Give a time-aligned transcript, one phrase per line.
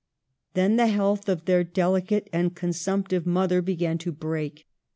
[0.55, 4.65] Then the health of their deli cate and consumptive mother began to break.